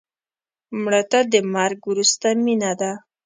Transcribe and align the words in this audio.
مړه 0.81 1.01
ته 1.11 1.19
د 1.31 1.35
مرګ 1.53 1.79
وروسته 1.91 2.27
مینه 2.43 2.71
ده 2.79 2.91